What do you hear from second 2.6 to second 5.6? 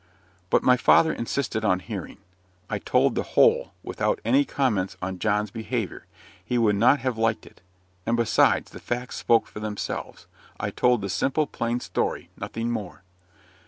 I told the whole, without any comments on John's